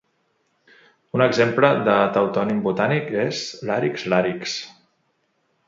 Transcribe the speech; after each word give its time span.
Un 1.17 1.23
exemple 1.25 1.69
de 1.89 1.97
tautònim 2.17 2.63
botànic 2.69 3.13
és 3.27 3.45
"Larix 3.73 4.09
larix". 4.15 4.59